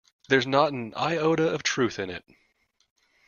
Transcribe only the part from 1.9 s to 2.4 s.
in it.